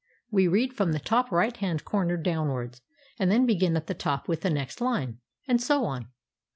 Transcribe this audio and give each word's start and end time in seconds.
We 0.31 0.47
read 0.47 0.73
from 0.73 0.93
the 0.93 0.99
top 0.99 1.31
right 1.31 1.55
hand 1.55 1.85
corner 1.85 2.17
downwards, 2.17 2.81
and 3.19 3.29
then 3.29 3.45
begin 3.45 3.77
at 3.77 3.85
the 3.85 3.93
top 3.93 4.27
with 4.27 4.41
the 4.41 4.49
next 4.49 4.81
line, 4.81 5.19
and 5.47 5.61
so 5.61 5.85
on. 5.85 6.07